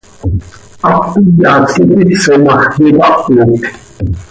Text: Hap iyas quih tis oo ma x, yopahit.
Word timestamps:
Hap 0.83 1.05
iyas 1.39 1.73
quih 1.89 2.03
tis 2.07 2.25
oo 2.33 2.37
ma 2.43 2.53
x, 2.69 2.71
yopahit. 2.95 3.63